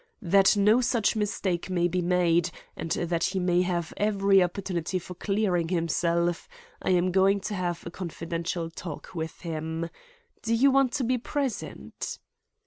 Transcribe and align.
That 0.23 0.57
no 0.57 0.81
such 0.81 1.15
mistake 1.15 1.69
may 1.69 1.87
be 1.87 2.01
made 2.01 2.49
and 2.75 2.89
that 2.89 3.23
he 3.25 3.39
may 3.39 3.61
have 3.61 3.93
every 3.97 4.41
opportunity 4.41 4.97
for 4.97 5.13
clearing 5.13 5.67
himself, 5.69 6.49
I 6.81 6.89
am 6.89 7.11
going 7.11 7.39
to 7.41 7.53
have 7.53 7.85
a 7.85 7.91
confidential 7.91 8.71
talk 8.71 9.13
with 9.13 9.41
him. 9.41 9.91
Do 10.41 10.55
you 10.55 10.71
want 10.71 10.91
to 10.93 11.03
be 11.03 11.19
present?" 11.19 12.17